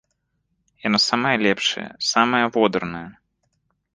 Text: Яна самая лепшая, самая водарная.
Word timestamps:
Яна 0.87 0.99
самая 1.09 1.33
лепшая, 1.45 1.85
самая 2.13 2.43
водарная. 2.55 3.05